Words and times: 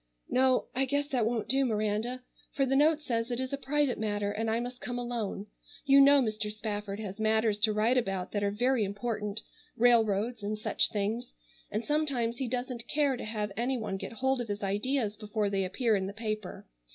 "No, 0.31 0.65
I 0.73 0.85
guess 0.85 1.07
that 1.09 1.27
won't 1.27 1.47
do, 1.47 1.63
Miranda, 1.63 2.23
for 2.53 2.65
the 2.65 2.75
note 2.75 3.01
says 3.03 3.29
it 3.29 3.39
is 3.39 3.53
a 3.53 3.55
private 3.57 3.99
matter 3.99 4.31
and 4.31 4.49
I 4.49 4.59
must 4.59 4.81
come 4.81 4.97
alone. 4.97 5.45
You 5.85 6.01
know 6.01 6.23
Mr. 6.23 6.51
Spafford 6.51 6.99
has 6.99 7.19
matters 7.19 7.59
to 7.59 7.71
write 7.71 7.99
about 7.99 8.31
that 8.31 8.43
are 8.43 8.49
very 8.49 8.83
important, 8.83 9.43
railroads, 9.77 10.41
and 10.41 10.57
such 10.57 10.89
things, 10.89 11.35
and 11.69 11.85
sometimes 11.85 12.37
he 12.37 12.47
doesn't 12.47 12.87
care 12.87 13.15
to 13.15 13.25
have 13.25 13.51
any 13.55 13.77
one 13.77 13.97
get 13.97 14.13
hold 14.13 14.41
of 14.41 14.47
his 14.47 14.63
ideas 14.63 15.15
before 15.15 15.51
they 15.51 15.63
appear 15.63 15.95
in 15.95 16.07
the 16.07 16.13
paper. 16.13 16.65